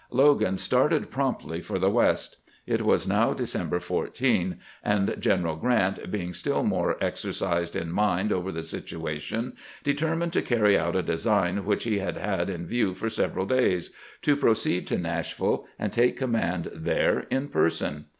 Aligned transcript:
Logan 0.09 0.57
started 0.57 1.11
promptly 1.11 1.61
for 1.61 1.77
the 1.77 1.91
West. 1.91 2.37
It 2.65 2.81
was 2.81 3.07
now 3.07 3.33
December 3.33 3.79
14; 3.79 4.57
and 4.83 5.15
General 5.19 5.55
Grant, 5.57 6.09
being 6.09 6.33
still 6.33 6.63
more 6.63 6.95
exer 6.97 7.29
cised 7.29 7.79
in 7.79 7.91
mind 7.91 8.31
over 8.31 8.51
the 8.51 8.63
situation, 8.63 9.53
determined 9.83 10.33
to 10.33 10.41
carry 10.41 10.75
out 10.75 10.95
a 10.95 11.03
design 11.03 11.65
which 11.65 11.83
he 11.83 11.99
had 11.99 12.17
had 12.17 12.49
in 12.49 12.65
view 12.65 12.95
for 12.95 13.11
several 13.11 13.45
days— 13.45 13.91
to 14.23 14.35
proceed 14.35 14.87
to 14.87 14.97
Nashville 14.97 15.67
and 15.77 15.93
take 15.93 16.17
command 16.17 16.71
there 16.73 17.27
in 17.29 17.47
person. 17.47 18.05